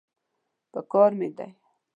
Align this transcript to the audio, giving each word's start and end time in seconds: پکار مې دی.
پکار 0.71 1.11
مې 1.19 1.29
دی. 1.37 1.51